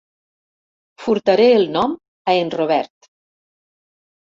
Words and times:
Furtaré 1.03 1.45
el 1.59 1.67
nom 1.77 1.95
a 2.33 2.37
en 2.41 2.51
Robert. 2.57 3.13